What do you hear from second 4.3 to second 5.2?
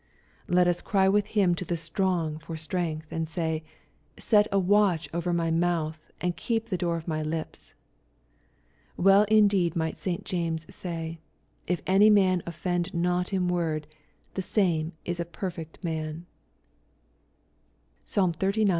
a watch